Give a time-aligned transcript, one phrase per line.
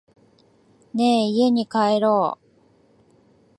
[0.95, 2.45] ねぇ、家に帰ろう。